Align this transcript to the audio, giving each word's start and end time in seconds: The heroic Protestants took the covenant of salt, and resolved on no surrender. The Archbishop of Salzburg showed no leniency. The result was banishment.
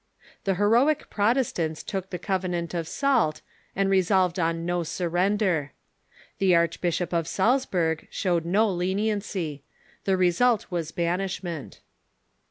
The 0.45 0.55
heroic 0.55 1.11
Protestants 1.11 1.83
took 1.83 2.09
the 2.09 2.17
covenant 2.17 2.73
of 2.73 2.87
salt, 2.87 3.41
and 3.75 3.87
resolved 3.87 4.39
on 4.39 4.65
no 4.65 4.81
surrender. 4.81 5.73
The 6.39 6.55
Archbishop 6.55 7.13
of 7.13 7.27
Salzburg 7.27 8.07
showed 8.09 8.43
no 8.43 8.67
leniency. 8.67 9.61
The 10.05 10.17
result 10.17 10.65
was 10.71 10.91
banishment. 10.91 11.81